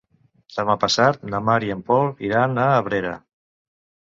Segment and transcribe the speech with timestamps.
[0.53, 3.15] Demà passat na Mar i en Pol iran a Abrera.